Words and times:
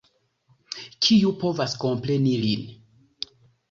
Kiu 1.07 1.35
povas 1.45 1.79
kompreni 1.87 2.37
lin! 2.47 2.69